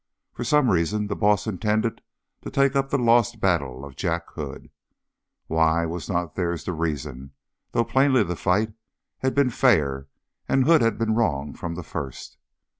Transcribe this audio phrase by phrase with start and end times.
[0.33, 2.01] For some reason the boss intended
[2.41, 4.71] to take up the lost battle of Jack Hood.
[5.45, 7.33] Why, was not theirs to reason,
[7.71, 8.73] though plainly the fight
[9.19, 10.07] had been fair,
[10.49, 12.39] and Hood had been in the wrong from the first.